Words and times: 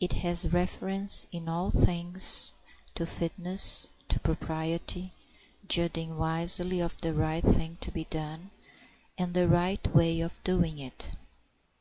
It 0.00 0.14
has 0.24 0.52
reference 0.52 1.28
in 1.30 1.48
all 1.48 1.70
things 1.70 2.52
to 2.96 3.06
fitness, 3.06 3.92
to 4.08 4.18
propriety, 4.18 5.12
judging 5.68 6.18
wisely 6.18 6.80
of 6.80 7.00
the 7.00 7.14
right 7.14 7.44
thing 7.44 7.78
to 7.82 7.92
be 7.92 8.06
done 8.06 8.50
and 9.16 9.34
the 9.34 9.46
right 9.46 9.86
way 9.94 10.20
of 10.20 10.42
doing 10.42 10.80
it. 10.80 11.12